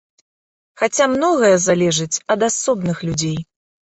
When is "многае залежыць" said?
1.15-2.21